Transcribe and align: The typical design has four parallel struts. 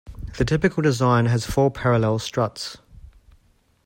The 0.39 0.45
typical 0.45 0.81
design 0.81 1.27
has 1.27 1.45
four 1.45 1.69
parallel 1.69 2.17
struts. 2.17 2.77